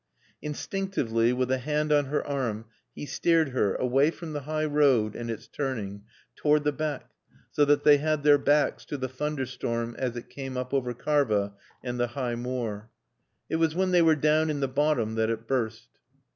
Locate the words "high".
4.49-4.65, 12.17-12.33